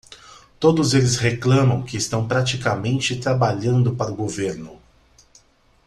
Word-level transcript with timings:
Todos 0.59 0.95
eles 0.95 1.17
reclamam 1.17 1.83
que 1.83 1.95
estão 1.95 2.27
praticamente 2.27 3.19
trabalhando 3.19 3.95
para 3.95 4.11
o 4.11 4.15
governo. 4.15 4.81